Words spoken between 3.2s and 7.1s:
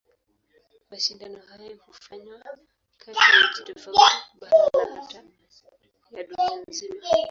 ya nchi tofauti, bara na hata ya dunia nzima.